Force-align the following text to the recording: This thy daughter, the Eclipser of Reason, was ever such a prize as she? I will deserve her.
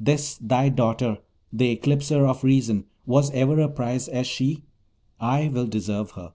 This 0.00 0.36
thy 0.42 0.68
daughter, 0.68 1.18
the 1.52 1.68
Eclipser 1.70 2.26
of 2.28 2.42
Reason, 2.42 2.86
was 3.06 3.30
ever 3.30 3.56
such 3.56 3.70
a 3.70 3.72
prize 3.72 4.08
as 4.08 4.26
she? 4.26 4.64
I 5.20 5.46
will 5.46 5.68
deserve 5.68 6.10
her. 6.18 6.32